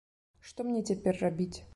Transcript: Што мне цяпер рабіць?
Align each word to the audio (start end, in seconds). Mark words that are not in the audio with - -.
Што 0.51 0.65
мне 0.69 0.81
цяпер 0.93 1.21
рабіць? 1.27 1.53